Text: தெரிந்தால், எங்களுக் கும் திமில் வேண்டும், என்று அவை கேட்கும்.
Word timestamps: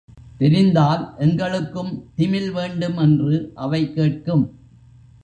தெரிந்தால், 0.37 1.13
எங்களுக் 1.17 1.73
கும் 1.73 2.09
திமில் 2.17 2.51
வேண்டும், 2.51 2.97
என்று 2.97 3.51
அவை 3.55 3.93
கேட்கும். 3.93 4.57